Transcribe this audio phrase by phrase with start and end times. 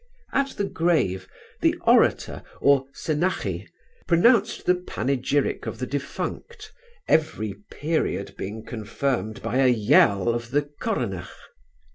[0.33, 1.27] At the grave,
[1.61, 3.67] the orator, or senachie,
[4.07, 6.71] pronounced the panegyric of the defunct,
[7.07, 11.29] every period being confirmed by a yell of the coronach.